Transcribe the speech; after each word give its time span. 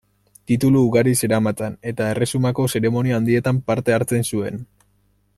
Titulu 0.51 0.79
ugari 0.85 1.11
zeramatzan, 1.25 1.75
eta 1.91 2.07
erresumako 2.13 2.65
zeremonia 2.75 3.19
handietan 3.21 3.59
parte 3.69 3.95
hartzen 3.99 4.27
zuen. 4.35 4.59